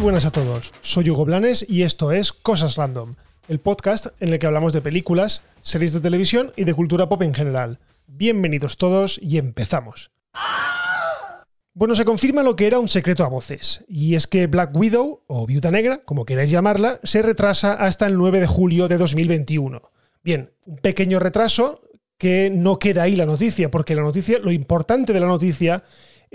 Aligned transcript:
Buenas 0.00 0.26
a 0.26 0.30
todos, 0.30 0.72
soy 0.82 1.10
Hugo 1.10 1.24
Blanes 1.24 1.66
y 1.68 1.82
esto 1.82 2.12
es 2.12 2.32
Cosas 2.32 2.76
Random, 2.76 3.12
el 3.48 3.60
podcast 3.60 4.08
en 4.20 4.32
el 4.32 4.38
que 4.38 4.46
hablamos 4.46 4.72
de 4.72 4.82
películas, 4.82 5.42
series 5.62 5.94
de 5.94 6.00
televisión 6.00 6.52
y 6.54 6.64
de 6.64 6.74
cultura 6.74 7.08
pop 7.08 7.22
en 7.22 7.34
general. 7.34 7.78
Bienvenidos 8.06 8.76
todos 8.76 9.18
y 9.20 9.38
empezamos. 9.38 10.12
Bueno, 11.72 11.94
se 11.94 12.04
confirma 12.04 12.42
lo 12.42 12.54
que 12.54 12.66
era 12.66 12.78
un 12.78 12.88
secreto 12.88 13.24
a 13.24 13.28
voces, 13.28 13.84
y 13.88 14.14
es 14.14 14.26
que 14.26 14.46
Black 14.46 14.76
Widow, 14.76 15.22
o 15.26 15.46
Viuda 15.46 15.70
Negra, 15.70 16.02
como 16.04 16.24
queráis 16.24 16.50
llamarla, 16.50 17.00
se 17.02 17.22
retrasa 17.22 17.72
hasta 17.72 18.06
el 18.06 18.16
9 18.16 18.40
de 18.40 18.46
julio 18.46 18.88
de 18.88 18.98
2021. 18.98 19.82
Bien, 20.22 20.52
un 20.66 20.76
pequeño 20.76 21.18
retraso 21.18 21.80
que 22.18 22.50
no 22.50 22.78
queda 22.78 23.02
ahí 23.02 23.16
la 23.16 23.26
noticia, 23.26 23.70
porque 23.70 23.94
la 23.94 24.02
noticia, 24.02 24.38
lo 24.38 24.52
importante 24.52 25.12
de 25.12 25.20
la 25.20 25.26
noticia 25.26 25.82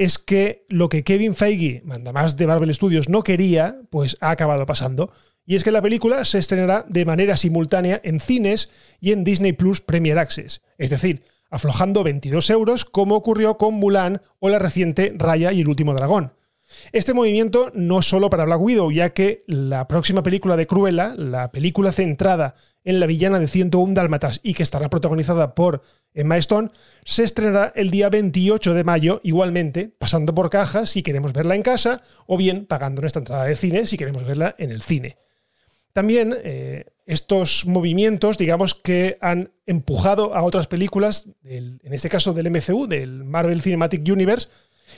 es 0.04 0.18
que 0.18 0.66
lo 0.68 0.90
que 0.90 1.04
Kevin 1.04 1.36
Feige, 1.36 1.84
manda 1.86 2.12
más 2.12 2.36
de 2.36 2.48
Marvel 2.48 2.74
Studios, 2.74 3.08
no 3.08 3.24
quería, 3.24 3.82
pues 3.92 4.18
ha 4.20 4.32
acabado 4.32 4.66
pasando. 4.66 5.12
Y 5.46 5.56
es 5.56 5.64
que 5.64 5.70
la 5.70 5.84
película 5.84 6.26
se 6.26 6.40
estrenará 6.40 6.88
de 6.90 7.06
manera 7.06 7.38
simultánea 7.38 8.02
en 8.04 8.20
cines 8.20 8.72
y 9.00 9.12
en 9.12 9.24
Disney 9.24 9.54
Plus 9.54 9.80
Premier 9.80 10.18
Access. 10.18 10.64
Es 10.80 10.90
decir, 10.90 11.22
aflojando 11.52 12.04
22 12.04 12.50
euros 12.50 12.86
como 12.86 13.14
ocurrió 13.14 13.60
con 13.60 13.76
Mulan 13.76 14.24
o 14.40 14.50
la 14.50 14.58
reciente 14.58 15.14
Raya 15.16 15.52
y 15.52 15.62
el 15.62 15.70
último 15.70 15.94
dragón. 15.94 16.34
Este 16.92 17.14
movimiento 17.14 17.72
no 17.74 18.02
solo 18.02 18.30
para 18.30 18.46
Black 18.46 18.62
Widow, 18.62 18.92
ya 18.92 19.12
que 19.12 19.44
la 19.48 19.88
próxima 19.88 20.24
película 20.24 20.58
de 20.58 20.68
Cruella, 20.68 21.14
la 21.16 21.52
película 21.52 21.92
centrada 21.92 22.56
en 22.84 23.00
la 23.00 23.06
villana 23.06 23.40
de 23.40 23.48
101 23.48 23.94
Dálmatas 23.94 24.40
y 24.44 24.54
que 24.54 24.64
estará 24.64 24.90
protagonizada 24.90 25.56
por 25.56 25.82
Emma 26.14 26.38
Stone, 26.38 26.70
se 27.06 27.24
estrenará 27.24 27.72
el 27.76 27.92
día 27.92 28.10
28 28.10 28.74
de 28.74 28.84
mayo, 28.84 29.22
igualmente, 29.24 29.94
pasando 29.98 30.34
por 30.34 30.50
caja 30.50 30.86
si 30.86 31.04
queremos 31.04 31.34
verla 31.34 31.56
en 31.56 31.64
casa 31.64 32.02
o 32.28 32.38
bien 32.38 32.66
pagando 32.66 33.02
nuestra 33.02 33.20
entrada 33.20 33.46
de 33.46 33.56
cine 33.56 33.88
si 33.88 33.98
queremos 33.98 34.26
verla 34.26 34.56
en 34.58 34.72
el 34.72 34.82
cine. 34.82 35.18
También 35.94 36.34
eh, 36.44 36.86
estos 37.06 37.66
movimientos, 37.66 38.38
digamos 38.38 38.76
que 38.76 39.18
han 39.20 39.52
empujado 39.66 40.34
a 40.34 40.44
otras 40.44 40.68
películas, 40.68 41.28
en 41.44 41.80
este 41.84 42.10
caso 42.10 42.34
del 42.34 42.50
MCU, 42.50 42.88
del 42.88 43.26
Marvel 43.26 43.62
Cinematic 43.62 44.08
Universe, 44.10 44.48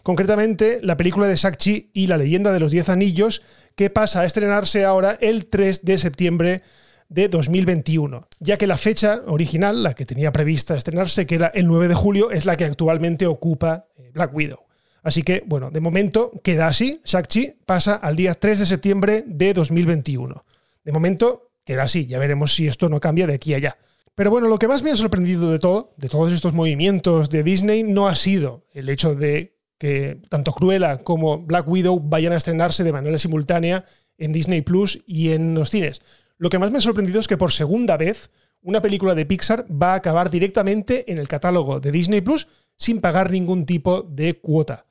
concretamente 0.02 0.80
la 0.82 0.98
película 0.98 1.28
de 1.28 1.36
Shang-Chi 1.36 1.92
y 1.94 2.08
la 2.08 2.18
leyenda 2.18 2.52
de 2.52 2.60
los 2.60 2.72
Diez 2.72 2.90
Anillos, 2.90 3.42
que 3.76 3.90
pasa 3.90 4.22
a 4.22 4.26
estrenarse 4.26 4.86
ahora 4.86 5.18
el 5.22 5.46
3 5.46 5.86
de 5.86 5.98
septiembre 5.98 6.62
de 7.10 7.28
2021, 7.28 8.28
ya 8.40 8.58
que 8.58 8.66
la 8.66 8.78
fecha 8.78 9.22
original, 9.28 9.84
la 9.84 9.94
que 9.94 10.06
tenía 10.06 10.32
prevista 10.32 10.76
estrenarse, 10.76 11.28
que 11.28 11.36
era 11.36 11.48
el 11.48 11.68
9 11.68 11.88
de 11.88 11.94
julio, 11.94 12.32
es 12.32 12.46
la 12.46 12.58
que 12.58 12.66
actualmente 12.66 13.28
ocupa 13.28 13.86
eh, 13.98 14.10
Black 14.14 14.34
Widow. 14.34 14.60
Así 15.04 15.22
que, 15.22 15.44
bueno, 15.46 15.70
de 15.70 15.82
momento 15.82 16.32
queda 16.44 16.68
así. 16.68 17.02
Shang-Chi 17.04 17.58
pasa 17.66 17.96
al 17.96 18.16
día 18.16 18.34
3 18.34 18.60
de 18.60 18.66
septiembre 18.66 19.24
de 19.28 19.54
2021. 19.54 20.44
De 20.84 20.92
momento 20.92 21.52
queda 21.66 21.84
así, 21.84 22.06
ya 22.08 22.20
veremos 22.20 22.56
si 22.56 22.68
esto 22.68 22.90
no 22.90 23.00
cambia 23.00 23.28
de 23.28 23.36
aquí 23.36 23.54
a 23.54 23.58
allá. 23.58 23.78
Pero 24.16 24.30
bueno, 24.30 24.48
lo 24.48 24.60
que 24.60 24.68
más 24.68 24.84
me 24.84 24.92
ha 24.92 24.96
sorprendido 24.96 25.52
de 25.52 25.60
todo, 25.60 25.94
de 25.98 26.08
todos 26.08 26.32
estos 26.32 26.54
movimientos 26.54 27.30
de 27.30 27.44
Disney, 27.44 27.84
no 27.84 28.08
ha 28.08 28.16
sido 28.16 28.64
el 28.74 28.90
hecho 28.90 29.16
de 29.16 29.53
que 29.84 30.22
tanto 30.30 30.54
Cruella 30.54 31.00
como 31.00 31.40
Black 31.40 31.68
Widow 31.68 32.00
vayan 32.00 32.32
a 32.32 32.38
estrenarse 32.38 32.86
de 32.86 32.94
manera 32.94 33.18
simultánea 33.18 33.84
en 34.18 34.32
Disney 34.32 34.62
Plus 34.62 35.04
y 35.06 35.32
en 35.32 35.56
los 35.56 35.72
cines. 35.72 36.00
Lo 36.38 36.50
que 36.50 36.58
más 36.58 36.72
me 36.72 36.78
ha 36.78 36.82
sorprendido 36.82 37.20
es 37.20 37.28
que 37.28 37.36
por 37.36 37.52
segunda 37.52 37.98
vez 37.98 38.32
una 38.62 38.82
película 38.82 39.14
de 39.14 39.26
Pixar 39.26 39.66
va 39.70 39.92
a 39.92 39.96
acabar 39.96 40.30
directamente 40.30 41.12
en 41.12 41.18
el 41.18 41.28
catálogo 41.28 41.82
de 41.82 41.92
Disney 41.92 42.22
Plus 42.22 42.48
sin 42.78 43.02
pagar 43.02 43.30
ningún 43.30 43.66
tipo 43.66 44.04
de 44.04 44.40
cuota. 44.40 44.86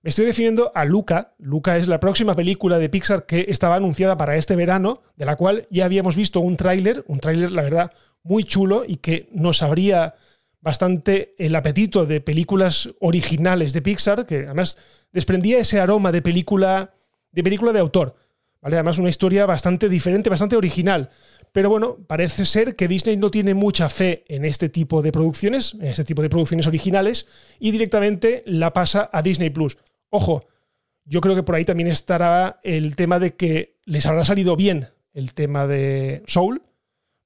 Me 0.00 0.08
estoy 0.08 0.24
refiriendo 0.24 0.72
a 0.74 0.86
Luca. 0.86 1.34
Luca 1.36 1.76
es 1.76 1.86
la 1.86 2.00
próxima 2.00 2.34
película 2.34 2.78
de 2.78 2.88
Pixar 2.88 3.26
que 3.26 3.44
estaba 3.50 3.74
anunciada 3.74 4.16
para 4.16 4.36
este 4.36 4.56
verano, 4.56 5.02
de 5.16 5.26
la 5.26 5.36
cual 5.36 5.66
ya 5.68 5.84
habíamos 5.84 6.16
visto 6.16 6.40
un 6.40 6.56
tráiler, 6.56 7.04
un 7.08 7.20
tráiler, 7.20 7.52
la 7.52 7.60
verdad, 7.60 7.90
muy 8.22 8.44
chulo 8.44 8.84
y 8.88 8.96
que 8.96 9.28
nos 9.32 9.62
abría 9.62 10.14
bastante 10.60 11.34
el 11.38 11.54
apetito 11.54 12.06
de 12.06 12.20
películas 12.20 12.90
originales 13.00 13.72
de 13.72 13.82
Pixar, 13.82 14.26
que 14.26 14.44
además 14.44 14.78
desprendía 15.12 15.58
ese 15.58 15.80
aroma 15.80 16.12
de 16.12 16.22
película 16.22 16.94
de, 17.32 17.42
película 17.42 17.72
de 17.72 17.80
autor. 17.80 18.14
¿vale? 18.60 18.76
Además, 18.76 18.98
una 18.98 19.08
historia 19.08 19.46
bastante 19.46 19.88
diferente, 19.88 20.30
bastante 20.30 20.56
original. 20.56 21.10
Pero 21.52 21.68
bueno, 21.68 21.96
parece 22.06 22.44
ser 22.44 22.76
que 22.76 22.88
Disney 22.88 23.16
no 23.16 23.30
tiene 23.30 23.54
mucha 23.54 23.88
fe 23.88 24.24
en 24.28 24.44
este 24.44 24.68
tipo 24.68 25.02
de 25.02 25.12
producciones, 25.12 25.74
en 25.74 25.86
este 25.86 26.04
tipo 26.04 26.22
de 26.22 26.28
producciones 26.28 26.66
originales, 26.66 27.26
y 27.58 27.70
directamente 27.70 28.42
la 28.46 28.72
pasa 28.72 29.10
a 29.12 29.22
Disney 29.22 29.50
Plus. 29.50 29.78
Ojo, 30.10 30.42
yo 31.04 31.20
creo 31.20 31.34
que 31.34 31.42
por 31.42 31.54
ahí 31.54 31.64
también 31.64 31.88
estará 31.88 32.60
el 32.62 32.94
tema 32.96 33.18
de 33.18 33.34
que 33.34 33.78
les 33.84 34.06
habrá 34.06 34.24
salido 34.24 34.56
bien 34.56 34.88
el 35.12 35.34
tema 35.34 35.66
de 35.66 36.22
Soul. 36.26 36.62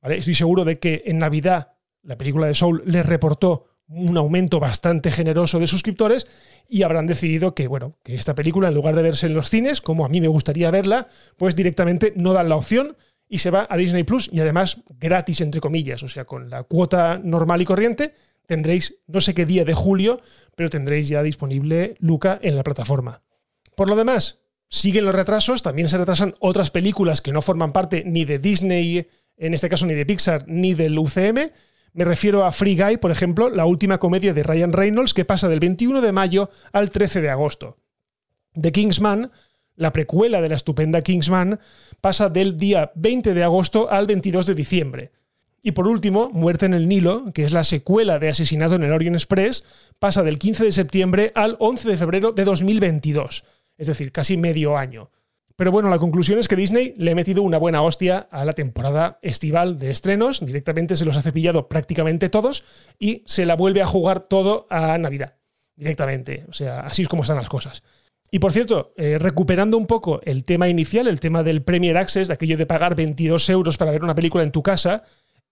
Estoy 0.03 0.35
seguro 0.35 0.65
de 0.65 0.79
que 0.79 1.03
en 1.07 1.19
Navidad 1.19 1.74
la 2.05 2.17
película 2.17 2.47
de 2.47 2.55
Soul 2.55 2.83
les 2.87 3.05
reportó 3.05 3.67
un 3.89 4.17
aumento 4.17 4.61
bastante 4.61 5.11
generoso 5.11 5.59
de 5.59 5.67
suscriptores 5.67 6.27
y 6.69 6.83
habrán 6.83 7.07
decidido 7.07 7.55
que, 7.55 7.69
bueno, 7.69 7.99
que 8.03 8.15
esta 8.15 8.35
película, 8.35 8.69
en 8.69 8.75
lugar 8.75 8.97
de 8.97 9.03
verse 9.03 9.27
en 9.27 9.35
los 9.35 9.51
cines, 9.51 9.81
como 9.81 10.07
a 10.07 10.09
mí 10.09 10.21
me 10.21 10.29
gustaría 10.29 10.71
verla, 10.71 11.07
pues 11.37 11.55
directamente 11.55 12.13
no 12.17 12.33
dan 12.33 12.49
la 12.49 12.57
opción 12.57 12.97
y 13.29 13.39
se 13.39 13.51
va 13.51 13.67
a 13.69 13.77
Disney 13.77 14.05
Plus 14.05 14.29
y 14.33 14.41
además 14.41 14.81
gratis, 15.01 15.41
entre 15.41 15.61
comillas, 15.61 16.03
o 16.03 16.09
sea, 16.09 16.25
con 16.25 16.51
la 16.51 16.63
cuota 16.63 17.21
normal 17.23 17.61
y 17.63 17.65
corriente, 17.65 18.15
tendréis 18.47 19.01
no 19.07 19.21
sé 19.21 19.35
qué 19.35 19.45
día 19.45 19.65
de 19.65 19.75
julio, 19.75 20.21
pero 20.57 20.71
tendréis 20.71 21.09
ya 21.09 21.23
disponible 21.23 21.97
Luca 21.99 22.39
en 22.43 22.57
la 22.57 22.63
plataforma. 22.63 23.23
Por 23.77 23.89
lo 23.89 23.97
demás, 23.97 24.41
siguen 24.69 25.05
los 25.05 25.15
retrasos, 25.15 25.63
también 25.63 25.89
se 25.89 25.99
retrasan 25.99 26.35
otras 26.41 26.71
películas 26.71 27.21
que 27.21 27.33
no 27.33 27.43
forman 27.43 27.73
parte 27.73 28.05
ni 28.07 28.25
de 28.25 28.39
Disney, 28.39 29.07
en 29.37 29.55
este 29.55 29.69
caso 29.69 29.87
ni 29.87 29.95
de 29.95 30.07
Pixar, 30.07 30.45
ni 30.47 30.75
del 30.75 30.99
UCM. 30.99 31.51
Me 31.95 32.05
refiero 32.05 32.45
a 32.45 32.51
Free 32.51 32.77
Guy, 32.77 32.97
por 32.97 33.13
ejemplo, 33.13 33.49
la 33.49 33.67
última 33.67 33.99
comedia 33.99 34.35
de 34.35 34.43
Ryan 34.43 34.73
Reynolds 34.73 35.15
que 35.15 35.25
pasa 35.25 35.49
del 35.49 35.61
21 35.61 36.01
de 36.01 36.11
mayo 36.11 36.51
al 36.73 36.91
13 36.91 37.21
de 37.21 37.31
agosto. 37.31 37.79
The 38.61 38.73
Kingsman, 38.73 39.31
la 39.77 39.93
precuela 39.93 40.43
de 40.43 40.49
la 40.49 40.57
estupenda 40.57 41.03
Kingsman, 41.03 41.61
pasa 42.01 42.29
del 42.29 42.57
día 42.57 42.91
20 42.97 43.33
de 43.33 43.45
agosto 43.45 43.89
al 43.93 44.09
22 44.09 44.45
de 44.45 44.55
diciembre. 44.57 45.13
Y 45.63 45.71
por 45.71 45.87
último, 45.87 46.31
Muerte 46.31 46.67
en 46.67 46.75
el 46.75 46.89
Nilo, 46.89 47.33
que 47.33 47.45
es 47.45 47.53
la 47.53 47.63
secuela 47.63 48.19
de 48.19 48.29
Asesinato 48.29 48.75
en 48.75 48.83
el 48.83 48.93
Orient 48.93 49.15
Express, 49.15 49.63
pasa 50.01 50.25
del 50.25 50.41
15 50.41 50.65
de 50.65 50.73
septiembre 50.73 51.31
al 51.37 51.57
11 51.61 51.89
de 51.89 51.97
febrero 51.97 52.33
de 52.33 52.43
2022, 52.43 53.45
es 53.79 53.87
decir, 53.87 54.11
casi 54.11 54.37
medio 54.37 54.77
año. 54.77 55.11
Pero 55.57 55.71
bueno, 55.71 55.89
la 55.89 55.99
conclusión 55.99 56.39
es 56.39 56.49
que 56.49 56.57
Disney 56.57 56.95
le 56.97 57.13
ha 57.13 57.15
metido 57.15 57.43
una 57.43 57.59
buena 57.59 57.83
hostia 57.83 58.29
a 58.31 58.45
la 58.45 58.55
temporada 58.55 59.19
estival 59.23 59.79
de 59.79 59.91
estrenos, 59.91 60.45
directamente 60.45 60.97
se 60.97 61.05
los 61.05 61.17
ha 61.17 61.23
cepillado 61.23 61.69
prácticamente 61.69 62.29
todos 62.29 62.65
y 62.99 63.23
se 63.27 63.47
la 63.47 63.55
vuelve 63.55 63.81
a 63.81 63.87
jugar 63.87 64.21
todo 64.21 64.67
a 64.69 64.99
Navidad, 64.99 65.37
directamente. 65.77 66.45
O 66.49 66.53
sea, 66.53 66.81
así 66.81 67.03
es 67.03 67.09
como 67.09 67.23
están 67.23 67.37
las 67.37 67.49
cosas. 67.49 67.85
Y 68.33 68.41
por 68.41 68.53
cierto, 68.53 68.93
eh, 68.97 69.17
recuperando 69.21 69.79
un 69.79 69.87
poco 69.87 70.21
el 70.25 70.43
tema 70.43 70.69
inicial, 70.69 71.07
el 71.07 71.21
tema 71.21 71.45
del 71.45 71.63
Premier 71.63 71.97
Access, 71.97 72.27
de 72.27 72.35
aquello 72.35 72.57
de 72.57 72.67
pagar 72.67 72.97
22 72.97 73.49
euros 73.51 73.77
para 73.77 73.93
ver 73.93 74.03
una 74.03 74.17
película 74.17 74.43
en 74.43 74.51
tu 74.51 74.61
casa, 74.61 75.05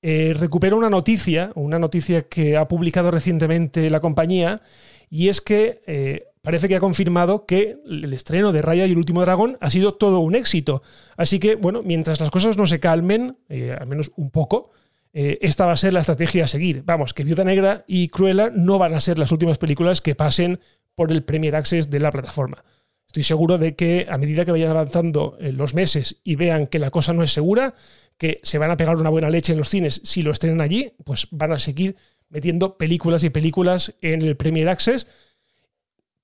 eh, 0.05 0.35
recupero 0.37 0.77
una 0.77 0.91
noticia, 0.91 1.53
una 1.55 1.79
noticia 1.79 2.23
que 2.23 2.57
ha 2.57 2.67
publicado 2.67 3.13
recientemente 3.13 3.89
la 3.89 4.01
compañía, 4.01 4.61
y 5.09 5.29
es 5.29 5.41
que 5.41 5.81
eh, 5.87 6.25
parece 6.43 6.69
que 6.69 6.77
ha 6.77 6.81
confirmado 6.81 7.47
que 7.47 7.79
el 7.87 8.13
estreno 8.13 8.53
de 8.53 8.61
Raya 8.63 8.87
y 8.87 8.93
el 8.93 8.99
último 8.99 9.23
dragón 9.23 9.57
ha 9.61 9.71
sido 9.71 9.95
todo 9.95 10.21
un 10.21 10.35
éxito. 10.35 10.83
Así 11.17 11.39
que, 11.39 11.55
bueno, 11.55 11.83
mientras 11.83 12.21
las 12.21 12.31
cosas 12.31 12.57
no 12.57 12.67
se 12.67 12.81
calmen, 12.81 13.39
eh, 13.49 13.77
al 13.79 13.87
menos 13.87 14.13
un 14.17 14.31
poco, 14.31 14.71
esta 15.15 15.67
va 15.67 15.73
a 15.73 15.77
ser 15.77 15.93
la 15.93 16.01
estrategia 16.01 16.45
a 16.45 16.49
seguir. 16.49 16.85
Vamos, 16.85 17.13
que 17.13 17.23
Viuda 17.23 17.45
Negra 17.45 17.85
y 17.87 18.09
Cruella 18.09 18.51
no 18.51 18.79
van 18.79 18.95
a 18.95 19.01
ser 19.01 19.19
las 19.19 19.31
últimas 19.31 19.59
películas 19.59 20.01
que 20.01 20.15
pasen 20.15 20.59
por 20.95 21.13
el 21.13 21.23
Premier 21.23 21.55
Access 21.55 21.91
de 21.91 22.01
la 22.01 22.11
plataforma. 22.11 22.65
Estoy 23.13 23.25
seguro 23.25 23.59
de 23.59 23.77
que 23.77 24.07
a 24.09 24.17
medida 24.17 24.47
que 24.47 24.53
vayan 24.53 24.71
avanzando 24.71 25.37
los 25.39 25.75
meses 25.75 26.23
y 26.25 26.37
vean 26.37 26.67
que 26.67 26.79
la 26.79 26.91
cosa 26.91 27.13
no 27.13 27.23
es 27.23 27.31
segura, 27.31 27.75
que 28.17 28.39
se 28.43 28.57
van 28.57 28.71
a 28.71 28.79
pegar 28.79 28.97
una 28.97 29.11
buena 29.11 29.29
leche 29.29 29.53
en 29.53 29.59
los 29.59 29.69
cines 29.69 30.01
si 30.03 30.23
lo 30.23 30.31
estrenan 30.31 30.63
allí, 30.63 30.95
pues 31.05 31.29
van 31.31 31.53
a 31.53 31.59
seguir 31.59 31.97
metiendo 32.31 32.79
películas 32.79 33.23
y 33.23 33.29
películas 33.29 33.95
en 34.01 34.23
el 34.23 34.39
Premier 34.39 34.67
Access. 34.71 35.07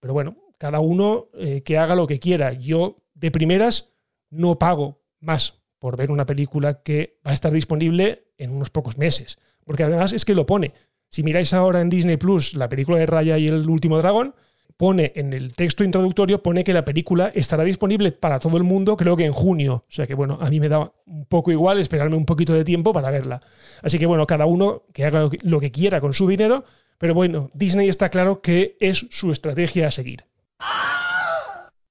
Pero 0.01 0.15
bueno, 0.15 0.37
cada 0.59 0.81
uno 0.81 1.29
eh, 1.35 1.63
que 1.63 1.79
haga 1.79 1.95
lo 1.95 2.07
que 2.07 2.19
quiera. 2.19 2.53
Yo, 2.53 3.05
de 3.15 3.31
primeras, 3.31 3.93
no 4.31 4.59
pago 4.59 5.03
más 5.21 5.61
por 5.79 5.97
ver 5.97 6.11
una 6.11 6.27
película 6.27 6.83
que 6.83 7.19
va 7.27 7.31
a 7.31 7.35
estar 7.35 7.53
disponible 7.53 8.25
en 8.37 8.51
unos 8.51 8.71
pocos 8.71 8.99
meses. 8.99 9.39
Porque 9.65 9.85
además 9.85 10.13
es 10.13 10.25
que 10.25 10.35
lo 10.35 10.47
pone. 10.47 10.73
Si 11.11 11.23
miráis 11.23 11.55
ahora 11.55 11.81
en 11.81 11.89
Disney 11.89 12.17
Plus 12.17 12.55
la 12.55 12.69
película 12.69 12.99
de 12.99 13.07
Raya 13.07 13.39
y 13.39 13.49
el 13.49 13.69
último 13.69 13.99
dragón, 13.99 14.35
pone 14.77 15.13
en 15.17 15.33
el 15.33 15.55
texto 15.55 15.83
introductorio, 15.83 16.43
pone 16.43 16.63
que 16.63 16.73
la 16.73 16.85
película 16.85 17.33
estará 17.35 17.65
disponible 17.65 18.13
para 18.13 18.39
todo 18.39 18.57
el 18.57 18.63
mundo, 18.63 18.97
creo 18.97 19.17
que 19.17 19.25
en 19.25 19.33
junio. 19.33 19.85
O 19.89 19.93
sea 19.93 20.07
que 20.07 20.15
bueno, 20.15 20.39
a 20.41 20.49
mí 20.51 20.61
me 20.61 20.69
da 20.69 20.93
un 21.07 21.27
poco 21.27 21.51
igual 21.51 21.79
esperarme 21.79 22.17
un 22.17 22.25
poquito 22.25 22.53
de 22.53 22.65
tiempo 22.65 22.93
para 22.93 23.11
verla. 23.11 23.41
Así 23.83 23.99
que 23.99 24.07
bueno, 24.07 24.27
cada 24.27 24.47
uno 24.47 24.85
que 24.93 25.05
haga 25.05 25.29
lo 25.43 25.61
que 25.61 25.71
quiera 25.71 26.01
con 26.01 26.15
su 26.15 26.29
dinero, 26.29 26.65
pero 26.99 27.15
bueno, 27.15 27.51
Disney 27.55 27.89
está 27.89 28.11
claro 28.11 28.43
que 28.43 28.77
es 28.81 29.07
su 29.11 29.33
estrategia 29.33 29.89
a 29.89 29.91
seguir. 29.91 30.25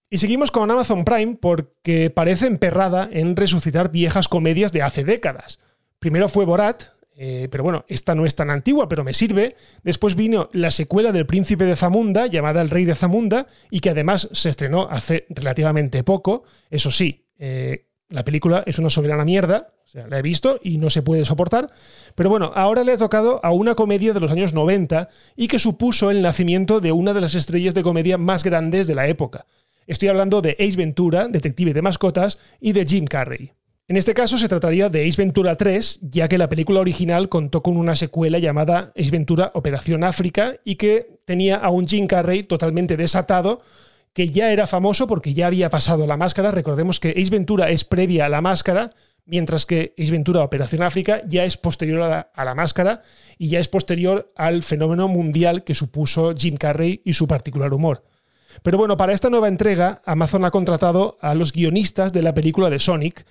Y 0.09 0.19
seguimos 0.19 0.51
con 0.51 0.69
Amazon 0.71 1.03
Prime 1.03 1.37
porque 1.39 2.09
parece 2.09 2.47
emperrada 2.47 3.09
en 3.11 3.35
resucitar 3.35 3.91
viejas 3.91 4.27
comedias 4.27 4.71
de 4.71 4.81
hace 4.81 5.03
décadas. 5.03 5.59
Primero 5.99 6.29
fue 6.29 6.45
Borat, 6.45 6.83
eh, 7.19 7.47
pero 7.51 7.63
bueno, 7.63 7.83
esta 7.87 8.15
no 8.15 8.25
es 8.25 8.35
tan 8.35 8.49
antigua, 8.49 8.87
pero 8.87 9.03
me 9.03 9.13
sirve. 9.13 9.55
Después 9.83 10.15
vino 10.15 10.49
la 10.53 10.71
secuela 10.71 11.11
del 11.11 11.25
Príncipe 11.25 11.65
de 11.65 11.75
Zamunda, 11.75 12.27
llamada 12.27 12.61
El 12.61 12.69
Rey 12.69 12.85
de 12.85 12.95
Zamunda, 12.95 13.47
y 13.71 13.79
que 13.79 13.89
además 13.89 14.29
se 14.31 14.49
estrenó 14.49 14.87
hace 14.89 15.25
relativamente 15.29 16.03
poco. 16.03 16.43
Eso 16.69 16.91
sí, 16.91 17.25
eh, 17.37 17.87
la 18.09 18.23
película 18.23 18.63
es 18.65 18.79
una 18.79 18.89
soberana 18.89 19.25
mierda, 19.25 19.73
la 20.07 20.19
he 20.19 20.21
visto 20.21 20.59
y 20.61 20.77
no 20.77 20.89
se 20.89 21.01
puede 21.01 21.25
soportar. 21.25 21.67
Pero 22.15 22.29
bueno, 22.29 22.51
ahora 22.53 22.83
le 22.83 22.91
ha 22.91 22.97
tocado 22.97 23.39
a 23.43 23.51
una 23.51 23.75
comedia 23.75 24.13
de 24.13 24.19
los 24.19 24.31
años 24.31 24.53
90 24.53 25.07
y 25.35 25.47
que 25.47 25.59
supuso 25.59 26.11
el 26.11 26.21
nacimiento 26.21 26.79
de 26.79 26.91
una 26.91 27.13
de 27.13 27.21
las 27.21 27.35
estrellas 27.35 27.73
de 27.73 27.83
comedia 27.83 28.17
más 28.17 28.43
grandes 28.43 28.87
de 28.87 28.95
la 28.95 29.07
época. 29.07 29.45
Estoy 29.87 30.09
hablando 30.09 30.41
de 30.41 30.51
Ace 30.59 30.75
Ventura, 30.75 31.27
detective 31.27 31.73
de 31.73 31.81
mascotas, 31.81 32.37
y 32.59 32.73
de 32.73 32.85
Jim 32.85 33.05
Carrey. 33.05 33.53
En 33.89 33.95
este 33.95 34.13
caso 34.13 34.37
se 34.37 34.49
trataría 34.49 34.89
de 34.89 35.07
Ace 35.07 35.21
Ventura 35.21 35.55
3, 35.55 35.99
ya 36.01 36.27
que 36.27 36.37
la 36.37 36.49
película 36.49 36.81
original 36.81 37.29
contó 37.29 37.63
con 37.63 37.77
una 37.77 37.95
secuela 37.95 38.37
llamada 38.37 38.91
Ace 38.97 39.11
Ventura 39.11 39.51
Operación 39.53 40.03
África 40.03 40.55
y 40.65 40.75
que 40.75 41.17
tenía 41.23 41.55
a 41.55 41.69
un 41.69 41.87
Jim 41.87 42.05
Carrey 42.05 42.43
totalmente 42.43 42.97
desatado, 42.97 43.59
que 44.11 44.27
ya 44.27 44.51
era 44.51 44.67
famoso 44.67 45.07
porque 45.07 45.33
ya 45.33 45.47
había 45.47 45.69
pasado 45.69 46.05
la 46.05 46.17
máscara. 46.17 46.51
Recordemos 46.51 46.99
que 46.99 47.11
Ace 47.11 47.29
Ventura 47.29 47.69
es 47.69 47.85
previa 47.85 48.25
a 48.25 48.29
la 48.29 48.41
máscara, 48.41 48.91
mientras 49.27 49.65
que 49.65 49.93
Ace 49.97 50.11
Ventura 50.11 50.43
Operación 50.43 50.81
África 50.81 51.21
ya 51.27 51.43
es 51.43 51.57
posterior 51.57 52.01
a 52.01 52.45
la, 52.45 52.55
máscara 52.55 53.01
y 53.37 53.49
ya 53.49 53.59
es 53.59 53.67
posterior 53.67 54.33
al 54.35 54.63
fenómeno 54.63 55.07
mundial 55.07 55.63
que 55.63 55.75
supuso 55.75 56.33
Jim 56.35 56.57
Carrey 56.57 57.01
y 57.05 57.13
su 57.13 57.27
particular 57.27 57.73
humor. 57.73 58.03
Pero 58.63 58.79
bueno, 58.79 58.97
para 58.97 59.13
esta 59.13 59.29
nueva 59.29 59.47
entrega, 59.47 60.01
Amazon 60.05 60.45
ha 60.45 60.51
contratado 60.51 61.17
a 61.21 61.35
los 61.35 61.53
guionistas 61.53 62.11
de 62.11 62.23
la 62.23 62.33
película 62.33 62.71
de 62.71 62.79
Sonic, 62.79 63.25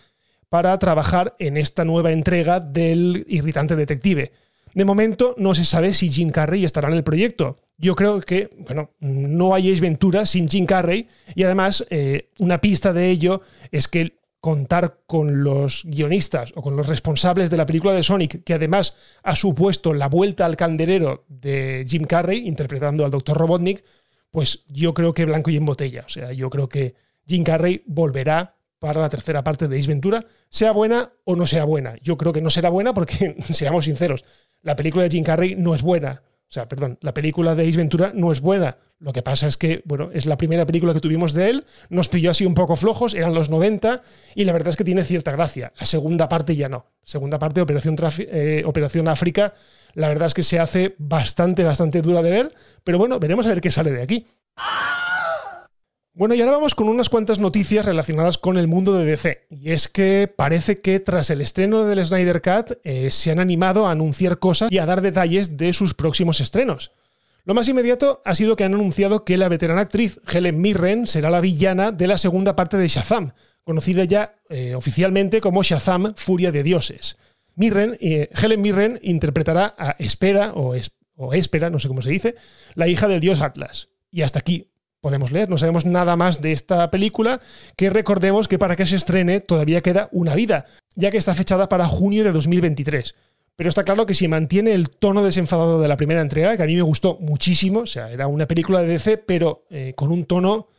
para 0.49 0.79
trabajar 0.79 1.35
en 1.39 1.57
esta 1.57 1.85
nueva 1.85 2.13
entrega 2.13 2.61
del 2.61 3.25
irritante 3.29 3.77
detective. 3.77 4.33
De 4.75 4.85
momento 4.85 5.35
no 5.39 5.55
se 5.55 5.65
sabe 5.65 5.95
si 5.95 6.11
Jim 6.11 6.31
Carrey 6.31 6.65
estará 6.65 6.89
en 6.89 6.95
el 6.95 7.05
proyecto. 7.05 7.59
Yo 7.79 7.95
creo 7.95 8.21
que, 8.21 8.51
bueno, 8.59 8.91
no 9.01 9.55
hay 9.55 9.73
Ace 9.73 9.81
Ventura 9.81 10.27
sin 10.27 10.49
Jim 10.49 10.67
Carrey 10.67 11.09
y 11.35 11.43
además 11.43 11.87
eh, 11.91 12.31
una 12.39 12.61
pista 12.61 12.93
de 12.93 13.11
ello 13.11 13.43
es 13.71 13.89
que 13.89 14.19
contar 14.41 15.01
con 15.07 15.43
los 15.43 15.83
guionistas 15.85 16.53
o 16.55 16.63
con 16.63 16.77
los 16.77 16.89
responsables 16.89 17.51
de 17.51 17.57
la 17.57 17.67
película 17.67 17.95
de 17.95 18.03
Sonic, 18.03 18.45
que 18.45 18.55
además 18.55 18.95
ha 19.23 19.35
supuesto 19.35 19.93
la 19.93 20.09
vuelta 20.09 20.47
al 20.47 20.57
candelero 20.57 21.25
de 21.29 21.85
Jim 21.89 22.05
Carrey 22.05 22.47
interpretando 22.47 23.05
al 23.05 23.11
Dr. 23.11 23.37
Robotnik, 23.37 23.85
pues 24.31 24.65
yo 24.69 24.95
creo 24.95 25.13
que 25.13 25.25
blanco 25.25 25.51
y 25.51 25.57
en 25.57 25.65
botella. 25.65 26.05
O 26.07 26.09
sea, 26.09 26.33
yo 26.33 26.51
creo 26.51 26.69
que 26.69 26.95
Jim 27.27 27.43
Carrey 27.43 27.83
volverá 27.87 28.57
para 28.79 29.01
la 29.01 29.09
tercera 29.09 29.43
parte 29.43 29.69
de 29.69 29.79
Ace 29.79 30.01
sea 30.49 30.73
buena 30.73 31.13
o 31.25 31.35
no 31.35 31.47
sea 31.47 31.65
buena. 31.65 31.97
Yo 32.03 32.17
creo 32.17 32.33
que 32.33 32.43
no 32.43 32.51
será 32.51 32.69
buena 32.69 32.95
porque, 32.95 33.37
seamos 33.53 33.87
sinceros, 33.87 34.25
la 34.63 34.77
película 34.77 35.05
de 35.05 35.11
Jim 35.11 35.25
Carrey 35.25 35.57
no 35.57 35.75
es 35.75 35.83
buena. 35.83 36.23
O 36.49 36.53
sea, 36.57 36.69
perdón, 36.69 36.99
la 37.01 37.13
película 37.13 37.57
de 37.57 37.69
Ace 37.69 37.77
Ventura 37.77 38.13
no 38.15 38.31
es 38.31 38.41
buena. 38.41 38.79
Lo 39.01 39.13
que 39.13 39.23
pasa 39.23 39.49
es 39.49 39.57
que, 39.57 39.83
bueno, 39.85 40.11
es 40.13 40.27
la 40.27 40.37
primera 40.37 40.65
película 40.65 40.95
que 40.95 41.01
tuvimos 41.01 41.35
de 41.35 41.51
él, 41.51 41.65
nos 41.91 42.09
pilló 42.09 42.31
así 42.31 42.47
un 42.47 42.55
poco 42.55 42.77
flojos, 42.77 43.15
eran 43.15 43.35
los 43.35 43.51
90, 43.51 44.01
y 44.37 44.45
la 44.45 44.53
verdad 44.53 44.69
es 44.69 44.77
que 44.77 44.85
tiene 44.85 45.03
cierta 45.03 45.33
gracia. 45.33 45.73
La 45.79 45.87
segunda 45.87 46.29
parte 46.29 46.55
ya 46.55 46.69
no. 46.69 46.87
Segunda 47.05 47.39
parte, 47.39 47.61
Operación, 47.61 47.97
eh, 48.19 48.63
Operación 48.65 49.09
África, 49.09 49.55
la 49.95 50.09
verdad 50.09 50.27
es 50.27 50.35
que 50.35 50.43
se 50.45 50.61
hace 50.61 50.95
bastante, 50.99 51.65
bastante 51.65 52.01
dura 52.01 52.23
de 52.23 52.31
ver, 52.31 52.53
pero 52.85 52.99
bueno, 52.99 53.19
veremos 53.19 53.45
a 53.47 53.51
ver 53.51 53.61
qué 53.61 53.71
sale 53.71 53.91
de 53.91 54.03
aquí. 54.03 54.27
Bueno, 56.19 56.35
y 56.35 56.41
ahora 56.41 56.53
vamos 56.53 56.75
con 56.75 56.89
unas 56.89 57.11
cuantas 57.11 57.41
noticias 57.41 57.85
relacionadas 57.85 58.39
con 58.39 58.57
el 58.57 58.69
mundo 58.69 58.95
de 58.95 59.05
DC. 59.05 59.49
Y 59.51 59.73
es 59.73 59.87
que 59.87 60.33
parece 60.35 60.81
que 60.81 60.99
tras 60.99 61.29
el 61.29 61.43
estreno 61.43 61.85
del 61.85 62.03
Snyder 62.03 62.41
Cut 62.41 62.79
eh, 62.85 63.11
se 63.11 63.33
han 63.33 63.39
animado 63.39 63.87
a 63.87 63.91
anunciar 63.91 64.39
cosas 64.39 64.73
y 64.73 64.79
a 64.79 64.87
dar 64.87 65.03
detalles 65.03 65.59
de 65.59 65.75
sus 65.75 65.93
próximos 65.93 66.41
estrenos. 66.41 66.93
Lo 67.45 67.53
más 67.53 67.69
inmediato 67.69 68.23
ha 68.25 68.35
sido 68.35 68.57
que 68.57 68.65
han 68.65 68.73
anunciado 68.73 69.27
que 69.27 69.37
la 69.37 69.51
veterana 69.51 69.83
actriz 69.83 70.19
Helen 70.27 70.59
Mirren 70.59 71.07
será 71.07 71.29
la 71.29 71.43
villana 71.43 71.93
de 71.93 72.07
la 72.07 72.17
segunda 72.17 72.57
parte 72.57 72.79
de 72.79 72.89
Shazam, 72.89 73.33
conocida 73.63 74.05
ya 74.05 74.37
eh, 74.49 74.75
oficialmente 74.75 75.43
como 75.43 75.63
Shazam 75.63 76.15
Furia 76.17 76.51
de 76.51 76.63
Dioses. 76.63 77.19
Mirren, 77.57 77.99
eh, 78.01 78.31
Helen 78.43 78.63
Mirren 78.63 78.99
interpretará 79.03 79.75
a 79.77 79.91
Espera, 79.99 80.53
o, 80.55 80.75
o 81.17 81.35
Espera, 81.35 81.69
no 81.69 81.79
sé 81.79 81.89
cómo 81.89 82.01
se 82.01 82.09
dice, 82.09 82.37
la 82.75 82.89
hija 82.89 83.07
del 83.07 83.21
dios 83.21 83.43
Atlas. 83.43 83.91
Y 84.11 84.23
hasta 84.23 84.39
aquí, 84.39 84.71
podemos 85.07 85.31
leer. 85.31 85.49
No 85.49 85.57
sabemos 85.57 85.87
nada 85.87 86.17
más 86.17 86.43
de 86.43 86.51
esta 86.51 86.91
película, 86.91 87.39
que 87.77 87.91
recordemos 87.91 88.49
que 88.49 88.59
para 88.59 88.75
que 88.75 88.87
se 88.87 88.97
estrene 88.97 89.39
todavía 89.39 89.81
queda 89.81 90.09
una 90.11 90.35
vida, 90.35 90.67
ya 90.97 91.13
que 91.13 91.17
está 91.17 91.33
fechada 91.33 91.69
para 91.69 91.87
junio 91.87 92.25
de 92.25 92.33
2023. 92.33 93.15
Pero 93.55 93.69
está 93.69 93.85
claro 93.85 94.05
que 94.05 94.15
si 94.15 94.27
mantiene 94.27 94.73
el 94.73 94.91
tono 94.91 95.23
desenfadado 95.23 95.81
de 95.81 95.87
la 95.87 95.97
primera 95.97 96.23
entrega, 96.23 96.57
que 96.57 96.65
a 96.65 96.67
mí 96.67 96.75
me 96.75 96.83
gustó 96.83 97.19
muchísimo, 97.21 97.83
o 97.83 97.87
sea, 97.87 98.11
era 98.11 98.27
una 98.27 98.49
película 98.49 98.81
de 98.81 98.89
DC, 98.89 99.19
pero 99.19 99.63
eh, 99.71 99.93
con 99.95 100.11
un 100.11 100.25
tono 100.25 100.71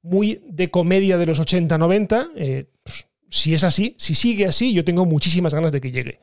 muy 0.00 0.40
de 0.48 0.70
comedia 0.70 1.18
de 1.18 1.26
los 1.26 1.38
80-90, 1.38 2.28
eh, 2.36 2.64
pues, 2.82 3.06
si 3.28 3.52
es 3.52 3.64
así, 3.64 3.96
si 3.98 4.14
sigue 4.14 4.46
así, 4.46 4.72
yo 4.72 4.82
tengo 4.82 5.04
muchísimas 5.04 5.52
ganas 5.52 5.72
de 5.72 5.82
que 5.82 5.90
llegue. 5.90 6.20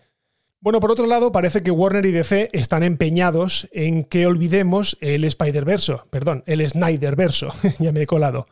Bueno, 0.64 0.80
por 0.80 0.92
otro 0.92 1.08
lado, 1.08 1.32
parece 1.32 1.64
que 1.64 1.72
Warner 1.72 2.06
y 2.06 2.12
DC 2.12 2.52
están 2.54 2.84
empeñados 2.84 3.68
en 3.72 4.04
que 4.04 4.28
olvidemos 4.28 4.96
el 5.02 5.24
Spider-Verse, 5.24 5.96
perdón, 6.12 6.44
el 6.46 6.62
Snyder-Verso, 6.62 7.52
ya 7.80 7.92
me 7.92 8.04
he 8.04 8.06
colado. 8.06 8.46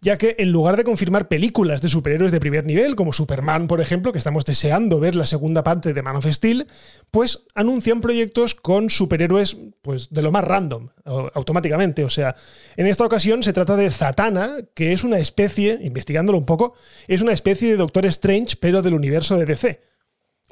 Ya 0.00 0.16
que 0.16 0.36
en 0.38 0.52
lugar 0.52 0.78
de 0.78 0.84
confirmar 0.84 1.28
películas 1.28 1.82
de 1.82 1.90
superhéroes 1.90 2.32
de 2.32 2.40
primer 2.40 2.64
nivel, 2.64 2.96
como 2.96 3.12
Superman, 3.12 3.68
por 3.68 3.82
ejemplo, 3.82 4.10
que 4.10 4.18
estamos 4.18 4.46
deseando 4.46 4.98
ver 5.00 5.16
la 5.16 5.26
segunda 5.26 5.62
parte 5.62 5.92
de 5.92 6.02
Man 6.02 6.16
of 6.16 6.26
Steel, 6.26 6.66
pues 7.10 7.44
anuncian 7.54 8.00
proyectos 8.00 8.54
con 8.54 8.88
superhéroes 8.88 9.58
pues, 9.82 10.14
de 10.14 10.22
lo 10.22 10.32
más 10.32 10.44
random, 10.44 10.88
automáticamente. 11.04 12.04
O 12.04 12.10
sea, 12.10 12.34
en 12.76 12.86
esta 12.86 13.04
ocasión 13.04 13.42
se 13.42 13.52
trata 13.52 13.76
de 13.76 13.90
Zatanna, 13.90 14.48
que 14.72 14.94
es 14.94 15.04
una 15.04 15.18
especie, 15.18 15.78
investigándolo 15.82 16.38
un 16.38 16.46
poco, 16.46 16.72
es 17.06 17.20
una 17.20 17.32
especie 17.32 17.68
de 17.68 17.76
Doctor 17.76 18.06
Strange, 18.06 18.56
pero 18.58 18.80
del 18.80 18.94
universo 18.94 19.36
de 19.36 19.44
DC 19.44 19.93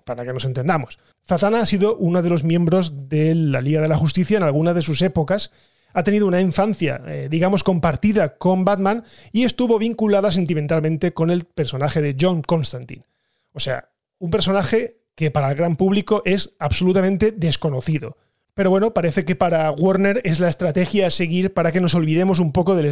para 0.04 0.25
que 0.25 0.32
nos 0.32 0.44
entendamos. 0.44 0.98
Zatanna 1.26 1.60
ha 1.60 1.67
sido 1.67 1.96
uno 1.96 2.22
de 2.22 2.31
los 2.31 2.44
miembros 2.44 3.08
de 3.08 3.34
la 3.34 3.60
Liga 3.60 3.81
de 3.81 3.88
la 3.88 3.96
Justicia 3.96 4.36
en 4.36 4.43
alguna 4.43 4.74
de 4.74 4.82
sus 4.82 5.03
épocas. 5.03 5.50
Ha 5.94 6.03
tenido 6.03 6.26
una 6.26 6.41
infancia, 6.41 7.03
eh, 7.06 7.29
digamos, 7.31 7.65
compartida 7.65 8.36
con 8.36 8.65
Batman 8.65 9.05
y 9.31 9.44
estuvo 9.44 9.79
vinculada 9.79 10.32
sentimentalmente 10.32 11.12
con 11.12 11.31
el 11.31 11.44
personaje 11.44 12.00
de 12.00 12.17
John 12.19 12.43
Constantine. 12.43 13.05
O 13.53 13.60
sea, 13.60 13.91
un 14.19 14.31
personaje 14.31 15.03
que 15.15 15.31
para 15.31 15.50
el 15.50 15.56
gran 15.56 15.76
público 15.76 16.22
es 16.24 16.55
absolutamente 16.58 17.32
desconocido. 17.32 18.17
Pero 18.55 18.70
bueno, 18.70 18.93
parece 18.93 19.24
que 19.24 19.36
para 19.36 19.70
Warner 19.70 20.20
es 20.24 20.41
la 20.41 20.48
estrategia 20.48 21.06
a 21.06 21.10
seguir 21.10 21.55
para 21.55 21.72
que 21.72 21.81
nos 21.81 21.94
olvidemos 21.94 22.38
un 22.38 22.53
poco 22.53 22.74
del 22.74 22.86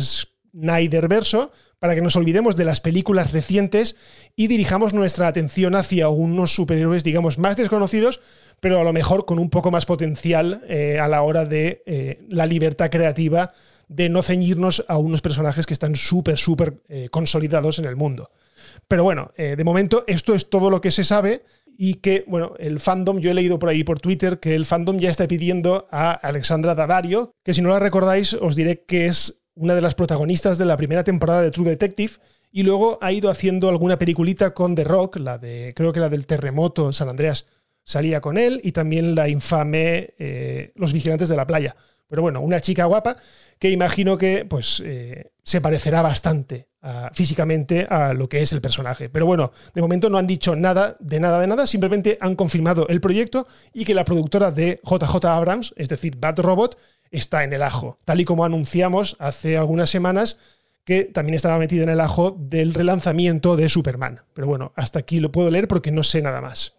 verso 0.52 1.52
para 1.78 1.94
que 1.94 2.02
nos 2.02 2.16
olvidemos 2.16 2.56
de 2.56 2.64
las 2.64 2.80
películas 2.80 3.32
recientes 3.32 3.96
y 4.36 4.46
dirijamos 4.48 4.92
nuestra 4.92 5.28
atención 5.28 5.74
hacia 5.74 6.08
unos 6.08 6.54
superhéroes, 6.54 7.04
digamos, 7.04 7.38
más 7.38 7.56
desconocidos, 7.56 8.20
pero 8.60 8.80
a 8.80 8.84
lo 8.84 8.92
mejor 8.92 9.24
con 9.24 9.38
un 9.38 9.50
poco 9.50 9.70
más 9.70 9.86
potencial 9.86 10.62
eh, 10.68 10.98
a 11.00 11.08
la 11.08 11.22
hora 11.22 11.44
de 11.44 11.82
eh, 11.86 12.24
la 12.28 12.46
libertad 12.46 12.90
creativa 12.90 13.50
de 13.88 14.08
no 14.08 14.22
ceñirnos 14.22 14.84
a 14.88 14.98
unos 14.98 15.22
personajes 15.22 15.66
que 15.66 15.72
están 15.72 15.96
súper, 15.96 16.36
súper 16.36 16.82
eh, 16.88 17.08
consolidados 17.10 17.78
en 17.78 17.86
el 17.86 17.96
mundo. 17.96 18.30
Pero 18.86 19.02
bueno, 19.02 19.32
de 19.36 19.64
momento 19.64 20.04
esto 20.06 20.34
es 20.34 20.48
todo 20.48 20.70
lo 20.70 20.80
que 20.80 20.90
se 20.90 21.02
sabe 21.02 21.42
y 21.82 21.94
que, 21.94 22.24
bueno, 22.26 22.52
el 22.58 22.78
fandom, 22.78 23.20
yo 23.20 23.30
he 23.30 23.34
leído 23.34 23.58
por 23.58 23.70
ahí 23.70 23.84
por 23.84 24.00
Twitter 24.00 24.38
que 24.38 24.54
el 24.54 24.66
fandom 24.66 24.98
ya 24.98 25.08
está 25.08 25.26
pidiendo 25.26 25.88
a 25.90 26.12
Alexandra 26.12 26.74
Daddario, 26.74 27.32
que 27.42 27.54
si 27.54 27.62
no 27.62 27.70
la 27.70 27.78
recordáis 27.78 28.34
os 28.34 28.54
diré 28.54 28.84
que 28.84 29.06
es 29.06 29.39
una 29.54 29.74
de 29.74 29.82
las 29.82 29.94
protagonistas 29.94 30.58
de 30.58 30.64
la 30.64 30.76
primera 30.76 31.04
temporada 31.04 31.42
de 31.42 31.50
True 31.50 31.68
Detective, 31.68 32.12
y 32.52 32.62
luego 32.62 32.98
ha 33.00 33.12
ido 33.12 33.30
haciendo 33.30 33.68
alguna 33.68 33.98
peliculita 33.98 34.54
con 34.54 34.74
The 34.74 34.84
Rock, 34.84 35.16
la 35.16 35.38
de, 35.38 35.72
creo 35.76 35.92
que 35.92 36.00
la 36.00 36.08
del 36.08 36.26
terremoto 36.26 36.92
San 36.92 37.08
Andreas 37.08 37.46
salía 37.84 38.20
con 38.20 38.38
él, 38.38 38.60
y 38.64 38.72
también 38.72 39.14
la 39.14 39.28
infame 39.28 40.14
eh, 40.18 40.72
Los 40.76 40.92
Vigilantes 40.92 41.28
de 41.28 41.36
la 41.36 41.46
Playa. 41.46 41.76
Pero 42.08 42.22
bueno, 42.22 42.40
una 42.40 42.60
chica 42.60 42.86
guapa 42.86 43.16
que 43.58 43.70
imagino 43.70 44.18
que 44.18 44.44
pues, 44.44 44.82
eh, 44.84 45.30
se 45.44 45.60
parecerá 45.60 46.02
bastante 46.02 46.70
físicamente 47.12 47.86
a 47.90 48.14
lo 48.14 48.28
que 48.28 48.40
es 48.40 48.52
el 48.52 48.62
personaje. 48.62 49.10
Pero 49.10 49.26
bueno, 49.26 49.52
de 49.74 49.82
momento 49.82 50.08
no 50.08 50.16
han 50.16 50.26
dicho 50.26 50.56
nada 50.56 50.94
de 50.98 51.20
nada 51.20 51.38
de 51.38 51.46
nada, 51.46 51.66
simplemente 51.66 52.16
han 52.20 52.36
confirmado 52.36 52.88
el 52.88 53.02
proyecto 53.02 53.46
y 53.74 53.84
que 53.84 53.94
la 53.94 54.04
productora 54.04 54.50
de 54.50 54.80
JJ 54.82 55.26
Abrams, 55.26 55.74
es 55.76 55.90
decir, 55.90 56.16
Bad 56.16 56.40
Robot, 56.40 56.78
está 57.10 57.44
en 57.44 57.52
el 57.52 57.62
ajo, 57.62 57.98
tal 58.04 58.20
y 58.20 58.24
como 58.24 58.44
anunciamos 58.44 59.16
hace 59.18 59.56
algunas 59.56 59.90
semanas 59.90 60.38
que 60.84 61.04
también 61.04 61.34
estaba 61.34 61.58
metida 61.58 61.82
en 61.82 61.90
el 61.90 62.00
ajo 62.00 62.36
del 62.38 62.74
relanzamiento 62.74 63.56
de 63.56 63.68
Superman. 63.68 64.22
Pero 64.34 64.46
bueno, 64.46 64.72
hasta 64.76 64.98
aquí 64.98 65.20
lo 65.20 65.30
puedo 65.30 65.50
leer 65.50 65.68
porque 65.68 65.92
no 65.92 66.02
sé 66.02 66.22
nada 66.22 66.40
más. 66.40 66.74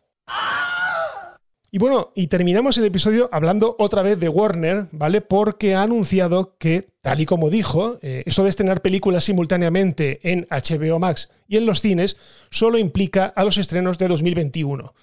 Y 1.74 1.78
bueno, 1.78 2.12
y 2.16 2.28
terminamos 2.28 2.78
el 2.78 2.84
episodio 2.84 3.30
hablando 3.32 3.78
otra 3.80 4.02
vez 4.02 4.20
de 4.20 4.28
Warner, 4.28 4.88
¿vale? 4.92 5.22
Porque 5.22 5.74
ha 5.74 5.84
anunciado 5.84 6.58
que, 6.58 6.90
tal 7.00 7.22
y 7.22 7.26
como 7.26 7.50
dijo, 7.50 7.98
eh, 8.02 8.24
eso 8.26 8.44
de 8.44 8.50
estrenar 8.50 8.82
películas 8.82 9.24
simultáneamente 9.24 10.20
en 10.30 10.46
HBO 10.52 11.00
Max 11.00 11.30
y 11.48 11.56
en 11.56 11.66
los 11.66 11.80
cines 11.80 12.18
solo 12.50 12.78
implica 12.78 13.28
a 13.28 13.46
los 13.46 13.58
estrenos 13.58 13.98
de 13.98 14.10
2021. 14.10 14.94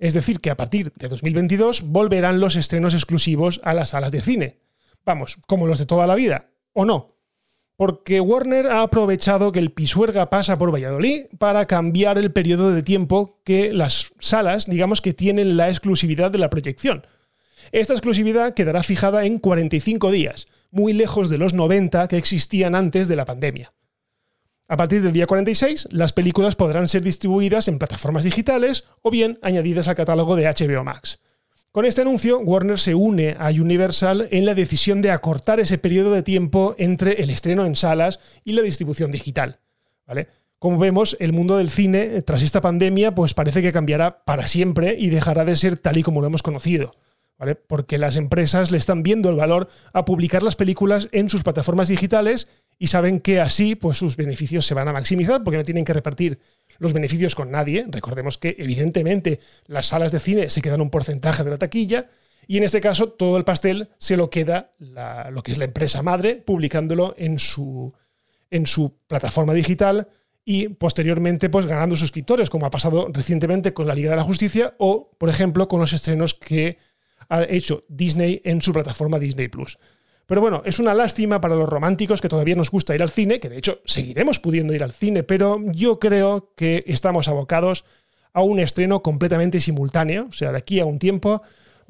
Es 0.00 0.14
decir, 0.14 0.40
que 0.40 0.50
a 0.50 0.56
partir 0.56 0.92
de 0.96 1.06
2022 1.06 1.82
volverán 1.82 2.40
los 2.40 2.56
estrenos 2.56 2.94
exclusivos 2.94 3.60
a 3.62 3.72
las 3.72 3.90
salas 3.90 4.10
de 4.10 4.20
cine. 4.20 4.65
Vamos, 5.06 5.38
como 5.46 5.66
los 5.66 5.78
de 5.78 5.86
toda 5.86 6.06
la 6.06 6.14
vida, 6.14 6.50
¿o 6.74 6.84
no? 6.84 7.16
porque 7.76 8.20
Warner 8.20 8.68
ha 8.68 8.82
aprovechado 8.82 9.52
que 9.52 9.58
el 9.58 9.70
Pisuerga 9.70 10.30
pasa 10.30 10.56
por 10.56 10.72
Valladolid 10.72 11.26
para 11.38 11.66
cambiar 11.66 12.16
el 12.16 12.32
periodo 12.32 12.72
de 12.72 12.82
tiempo 12.82 13.40
que 13.44 13.72
las 13.72 14.12
salas, 14.18 14.66
digamos 14.66 15.02
que 15.02 15.12
tienen 15.12 15.56
la 15.56 15.68
exclusividad 15.68 16.30
de 16.30 16.38
la 16.38 16.48
proyección. 16.50 17.06
Esta 17.72 17.92
exclusividad 17.92 18.54
quedará 18.54 18.82
fijada 18.82 19.26
en 19.26 19.38
45 19.38 20.10
días, 20.10 20.46
muy 20.70 20.94
lejos 20.94 21.28
de 21.28 21.38
los 21.38 21.52
90 21.52 22.08
que 22.08 22.16
existían 22.16 22.74
antes 22.74 23.08
de 23.08 23.16
la 23.16 23.26
pandemia. 23.26 23.74
A 24.68 24.76
partir 24.76 25.02
del 25.02 25.12
día 25.12 25.26
46, 25.26 25.88
las 25.90 26.12
películas 26.12 26.56
podrán 26.56 26.88
ser 26.88 27.02
distribuidas 27.02 27.68
en 27.68 27.78
plataformas 27.78 28.24
digitales 28.24 28.84
o 29.02 29.10
bien 29.10 29.38
añadidas 29.42 29.86
al 29.88 29.96
catálogo 29.96 30.34
de 30.34 30.46
HBO 30.46 30.82
Max. 30.82 31.20
Con 31.76 31.84
este 31.84 32.00
anuncio, 32.00 32.38
Warner 32.38 32.78
se 32.78 32.94
une 32.94 33.36
a 33.38 33.50
Universal 33.50 34.28
en 34.30 34.46
la 34.46 34.54
decisión 34.54 35.02
de 35.02 35.10
acortar 35.10 35.60
ese 35.60 35.76
periodo 35.76 36.12
de 36.12 36.22
tiempo 36.22 36.74
entre 36.78 37.22
el 37.22 37.28
estreno 37.28 37.66
en 37.66 37.76
salas 37.76 38.18
y 38.44 38.52
la 38.52 38.62
distribución 38.62 39.10
digital. 39.10 39.60
¿vale? 40.06 40.28
Como 40.58 40.78
vemos, 40.78 41.18
el 41.20 41.34
mundo 41.34 41.58
del 41.58 41.68
cine, 41.68 42.22
tras 42.22 42.40
esta 42.40 42.62
pandemia, 42.62 43.14
pues 43.14 43.34
parece 43.34 43.60
que 43.60 43.74
cambiará 43.74 44.24
para 44.24 44.46
siempre 44.46 44.96
y 44.98 45.10
dejará 45.10 45.44
de 45.44 45.54
ser 45.54 45.76
tal 45.76 45.98
y 45.98 46.02
como 46.02 46.22
lo 46.22 46.28
hemos 46.28 46.42
conocido. 46.42 46.92
¿vale? 47.38 47.56
Porque 47.56 47.98
las 47.98 48.16
empresas 48.16 48.70
le 48.70 48.78
están 48.78 49.02
viendo 49.02 49.28
el 49.28 49.36
valor 49.36 49.68
a 49.92 50.06
publicar 50.06 50.42
las 50.42 50.56
películas 50.56 51.10
en 51.12 51.28
sus 51.28 51.42
plataformas 51.42 51.88
digitales 51.88 52.48
y 52.78 52.88
saben 52.88 53.20
que 53.20 53.40
así 53.40 53.74
pues, 53.74 53.96
sus 53.96 54.16
beneficios 54.16 54.66
se 54.66 54.74
van 54.74 54.88
a 54.88 54.92
maximizar 54.92 55.42
porque 55.42 55.56
no 55.56 55.62
tienen 55.62 55.84
que 55.84 55.92
repartir 55.92 56.38
los 56.78 56.92
beneficios 56.92 57.34
con 57.34 57.50
nadie. 57.50 57.86
Recordemos 57.88 58.38
que 58.38 58.56
evidentemente 58.58 59.40
las 59.66 59.86
salas 59.86 60.12
de 60.12 60.20
cine 60.20 60.50
se 60.50 60.62
quedan 60.62 60.80
un 60.80 60.90
porcentaje 60.90 61.42
de 61.42 61.50
la 61.50 61.56
taquilla 61.56 62.08
y 62.46 62.58
en 62.58 62.64
este 62.64 62.80
caso 62.80 63.08
todo 63.08 63.38
el 63.38 63.44
pastel 63.44 63.88
se 63.98 64.16
lo 64.16 64.30
queda 64.30 64.72
lo 64.78 65.42
que 65.42 65.52
es 65.52 65.58
la 65.58 65.64
empresa 65.64 66.02
madre 66.02 66.36
publicándolo 66.36 67.14
en 67.18 67.38
su, 67.38 67.94
en 68.50 68.66
su 68.66 68.98
plataforma 69.06 69.54
digital 69.54 70.08
y 70.44 70.68
posteriormente 70.68 71.48
pues 71.48 71.66
ganando 71.66 71.96
suscriptores 71.96 72.50
como 72.50 72.66
ha 72.66 72.70
pasado 72.70 73.08
recientemente 73.12 73.74
con 73.74 73.88
la 73.88 73.94
Liga 73.94 74.10
de 74.10 74.16
la 74.16 74.22
Justicia 74.22 74.74
o 74.78 75.10
por 75.18 75.28
ejemplo 75.28 75.66
con 75.66 75.80
los 75.80 75.92
estrenos 75.92 76.34
que 76.34 76.78
ha 77.28 77.42
hecho 77.42 77.84
Disney 77.88 78.40
en 78.44 78.62
su 78.62 78.72
plataforma 78.72 79.18
Disney 79.18 79.48
Plus. 79.48 79.78
Pero 80.26 80.40
bueno, 80.40 80.62
es 80.64 80.80
una 80.80 80.92
lástima 80.92 81.40
para 81.40 81.54
los 81.54 81.68
románticos 81.68 82.20
que 82.20 82.28
todavía 82.28 82.56
nos 82.56 82.70
gusta 82.70 82.94
ir 82.94 83.02
al 83.02 83.10
cine, 83.10 83.38
que 83.38 83.48
de 83.48 83.58
hecho 83.58 83.80
seguiremos 83.84 84.40
pudiendo 84.40 84.74
ir 84.74 84.82
al 84.82 84.92
cine, 84.92 85.22
pero 85.22 85.60
yo 85.72 86.00
creo 86.00 86.52
que 86.56 86.82
estamos 86.88 87.28
abocados 87.28 87.84
a 88.32 88.42
un 88.42 88.58
estreno 88.58 89.02
completamente 89.02 89.60
simultáneo. 89.60 90.26
O 90.28 90.32
sea, 90.32 90.50
de 90.50 90.58
aquí 90.58 90.80
a 90.80 90.84
un 90.84 90.98
tiempo 90.98 91.42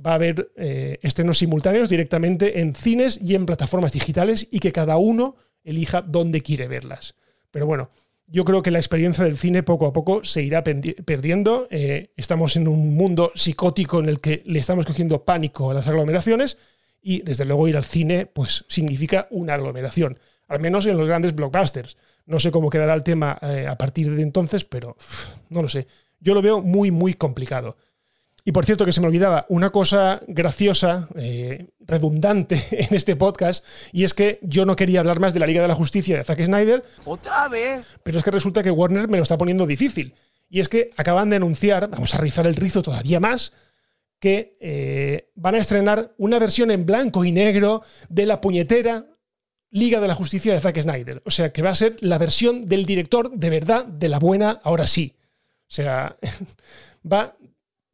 va 0.04 0.12
a 0.12 0.14
haber 0.14 0.52
eh, 0.56 0.98
estrenos 1.02 1.38
simultáneos 1.38 1.88
directamente 1.88 2.60
en 2.60 2.74
cines 2.74 3.18
y 3.22 3.34
en 3.34 3.46
plataformas 3.46 3.92
digitales 3.92 4.46
y 4.50 4.60
que 4.60 4.70
cada 4.70 4.98
uno 4.98 5.36
elija 5.64 6.02
dónde 6.02 6.42
quiere 6.42 6.68
verlas. 6.68 7.14
Pero 7.50 7.64
bueno, 7.66 7.88
yo 8.26 8.44
creo 8.44 8.62
que 8.62 8.70
la 8.70 8.78
experiencia 8.78 9.24
del 9.24 9.38
cine 9.38 9.62
poco 9.62 9.86
a 9.86 9.92
poco 9.92 10.24
se 10.24 10.44
irá 10.44 10.62
perdiendo. 10.62 11.68
Eh, 11.70 12.10
estamos 12.16 12.56
en 12.56 12.68
un 12.68 12.94
mundo 12.94 13.32
psicótico 13.34 13.98
en 14.00 14.06
el 14.10 14.20
que 14.20 14.42
le 14.44 14.58
estamos 14.58 14.84
cogiendo 14.84 15.24
pánico 15.24 15.70
a 15.70 15.74
las 15.74 15.86
aglomeraciones 15.86 16.58
y 17.02 17.22
desde 17.22 17.44
luego 17.44 17.68
ir 17.68 17.76
al 17.76 17.84
cine 17.84 18.26
pues 18.26 18.64
significa 18.68 19.28
una 19.30 19.54
aglomeración, 19.54 20.18
al 20.48 20.60
menos 20.60 20.86
en 20.86 20.96
los 20.96 21.06
grandes 21.06 21.34
blockbusters. 21.34 21.96
No 22.26 22.38
sé 22.38 22.50
cómo 22.50 22.70
quedará 22.70 22.94
el 22.94 23.02
tema 23.02 23.38
eh, 23.42 23.66
a 23.68 23.78
partir 23.78 24.10
de 24.14 24.22
entonces, 24.22 24.64
pero 24.64 24.96
no 25.48 25.62
lo 25.62 25.68
sé. 25.68 25.86
Yo 26.18 26.34
lo 26.34 26.42
veo 26.42 26.60
muy, 26.60 26.90
muy 26.90 27.14
complicado. 27.14 27.76
Y 28.48 28.52
por 28.52 28.64
cierto, 28.64 28.84
que 28.84 28.92
se 28.92 29.00
me 29.00 29.08
olvidaba 29.08 29.44
una 29.48 29.70
cosa 29.70 30.22
graciosa, 30.28 31.08
eh, 31.16 31.66
redundante 31.80 32.62
en 32.70 32.94
este 32.94 33.16
podcast, 33.16 33.66
y 33.92 34.04
es 34.04 34.14
que 34.14 34.38
yo 34.40 34.64
no 34.64 34.76
quería 34.76 35.00
hablar 35.00 35.18
más 35.18 35.34
de 35.34 35.40
la 35.40 35.48
Liga 35.48 35.62
de 35.62 35.68
la 35.68 35.74
Justicia 35.74 36.16
de 36.16 36.22
Zack 36.22 36.44
Snyder. 36.44 36.80
¡Otra 37.04 37.48
vez! 37.48 37.98
Pero 38.04 38.18
es 38.18 38.24
que 38.24 38.30
resulta 38.30 38.62
que 38.62 38.70
Warner 38.70 39.08
me 39.08 39.16
lo 39.16 39.24
está 39.24 39.36
poniendo 39.36 39.66
difícil. 39.66 40.14
Y 40.48 40.60
es 40.60 40.68
que 40.68 40.90
acaban 40.96 41.28
de 41.28 41.36
anunciar, 41.36 41.90
vamos 41.90 42.14
a 42.14 42.18
rizar 42.18 42.46
el 42.46 42.54
rizo 42.54 42.82
todavía 42.82 43.18
más, 43.18 43.52
que 44.18 44.56
eh, 44.60 45.30
van 45.34 45.54
a 45.54 45.58
estrenar 45.58 46.14
una 46.18 46.38
versión 46.38 46.70
en 46.70 46.86
blanco 46.86 47.24
y 47.24 47.32
negro 47.32 47.82
de 48.08 48.26
la 48.26 48.40
puñetera 48.40 49.06
Liga 49.70 50.00
de 50.00 50.08
la 50.08 50.14
Justicia 50.14 50.54
de 50.54 50.60
Zack 50.60 50.80
Snyder. 50.80 51.22
O 51.26 51.30
sea, 51.30 51.52
que 51.52 51.62
va 51.62 51.70
a 51.70 51.74
ser 51.74 51.96
la 52.00 52.18
versión 52.18 52.66
del 52.66 52.86
director 52.86 53.30
de 53.30 53.50
verdad, 53.50 53.84
de 53.84 54.08
la 54.08 54.18
buena, 54.18 54.60
ahora 54.62 54.86
sí. 54.86 55.16
O 55.62 55.74
sea, 55.74 56.16
va 57.12 57.36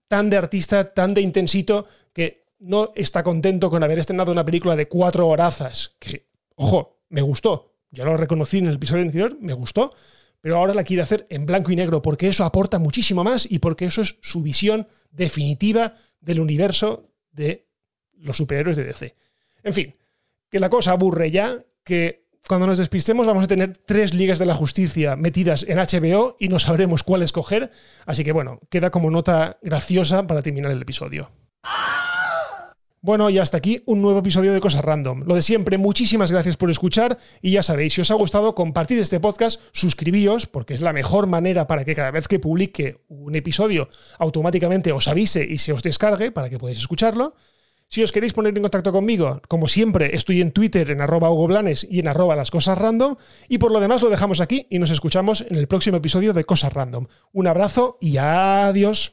tan 0.08 0.30
de 0.30 0.36
artista, 0.36 0.92
tan 0.92 1.14
de 1.14 1.22
intensito, 1.22 1.86
que 2.12 2.44
no 2.58 2.92
está 2.94 3.24
contento 3.24 3.70
con 3.70 3.82
haber 3.82 3.98
estrenado 3.98 4.30
una 4.30 4.44
película 4.44 4.76
de 4.76 4.86
cuatro 4.86 5.26
horazas, 5.26 5.96
que, 5.98 6.28
ojo, 6.54 7.00
me 7.08 7.22
gustó. 7.22 7.72
Ya 7.90 8.04
lo 8.04 8.16
reconocí 8.16 8.58
en 8.58 8.66
el 8.66 8.76
episodio 8.76 9.02
anterior, 9.02 9.36
me 9.40 9.54
gustó 9.54 9.92
pero 10.42 10.58
ahora 10.58 10.74
la 10.74 10.84
quiere 10.84 11.02
hacer 11.02 11.26
en 11.30 11.46
blanco 11.46 11.70
y 11.70 11.76
negro 11.76 12.02
porque 12.02 12.28
eso 12.28 12.44
aporta 12.44 12.78
muchísimo 12.78 13.24
más 13.24 13.50
y 13.50 13.60
porque 13.60 13.86
eso 13.86 14.02
es 14.02 14.18
su 14.20 14.42
visión 14.42 14.86
definitiva 15.12 15.94
del 16.22 16.40
universo 16.40 17.10
de 17.30 17.68
los 18.14 18.36
superhéroes 18.36 18.76
de 18.76 18.84
DC. 18.84 19.14
En 19.62 19.74
fin, 19.74 19.96
que 20.50 20.60
la 20.60 20.70
cosa 20.70 20.92
aburre 20.92 21.30
ya, 21.30 21.58
que 21.84 22.26
cuando 22.46 22.66
nos 22.66 22.78
despistemos 22.78 23.26
vamos 23.26 23.44
a 23.44 23.48
tener 23.48 23.76
tres 23.76 24.14
ligas 24.14 24.38
de 24.38 24.46
la 24.46 24.54
justicia 24.54 25.16
metidas 25.16 25.64
en 25.68 25.78
HBO 25.78 26.36
y 26.38 26.48
no 26.48 26.58
sabremos 26.58 27.02
cuál 27.02 27.22
escoger, 27.22 27.70
así 28.06 28.24
que 28.24 28.32
bueno, 28.32 28.60
queda 28.70 28.90
como 28.90 29.10
nota 29.10 29.58
graciosa 29.62 30.26
para 30.26 30.42
terminar 30.42 30.72
el 30.72 30.82
episodio. 30.82 31.30
Bueno, 33.04 33.30
y 33.30 33.38
hasta 33.38 33.56
aquí 33.56 33.82
un 33.86 34.00
nuevo 34.00 34.20
episodio 34.20 34.52
de 34.52 34.60
Cosas 34.60 34.84
Random. 34.84 35.24
Lo 35.26 35.34
de 35.34 35.42
siempre, 35.42 35.76
muchísimas 35.76 36.30
gracias 36.30 36.56
por 36.56 36.70
escuchar 36.70 37.18
y 37.40 37.50
ya 37.50 37.64
sabéis, 37.64 37.94
si 37.94 38.00
os 38.00 38.12
ha 38.12 38.14
gustado, 38.14 38.54
compartid 38.54 38.96
este 39.00 39.18
podcast, 39.18 39.60
suscribíos, 39.72 40.46
porque 40.46 40.74
es 40.74 40.82
la 40.82 40.92
mejor 40.92 41.26
manera 41.26 41.66
para 41.66 41.84
que 41.84 41.96
cada 41.96 42.12
vez 42.12 42.28
que 42.28 42.38
publique 42.38 43.02
un 43.08 43.34
episodio 43.34 43.88
automáticamente 44.20 44.92
os 44.92 45.08
avise 45.08 45.44
y 45.44 45.58
se 45.58 45.72
os 45.72 45.82
descargue 45.82 46.30
para 46.30 46.48
que 46.48 46.58
podáis 46.58 46.78
escucharlo. 46.78 47.34
Si 47.88 48.04
os 48.04 48.12
queréis 48.12 48.34
poner 48.34 48.56
en 48.56 48.62
contacto 48.62 48.92
conmigo, 48.92 49.42
como 49.48 49.66
siempre, 49.66 50.14
estoy 50.14 50.40
en 50.40 50.52
Twitter 50.52 50.88
en 50.88 51.00
arroba 51.00 51.28
Blanes 51.28 51.84
y 51.90 51.98
en 51.98 52.06
arroba 52.06 52.36
las 52.36 52.52
cosas 52.52 52.78
random. 52.78 53.16
Y 53.48 53.58
por 53.58 53.72
lo 53.72 53.80
demás 53.80 54.00
lo 54.02 54.10
dejamos 54.10 54.40
aquí 54.40 54.68
y 54.70 54.78
nos 54.78 54.90
escuchamos 54.90 55.44
en 55.50 55.56
el 55.56 55.66
próximo 55.66 55.96
episodio 55.96 56.32
de 56.32 56.44
Cosas 56.44 56.72
Random. 56.72 57.08
Un 57.32 57.48
abrazo 57.48 57.98
y 58.00 58.16
adiós. 58.18 59.12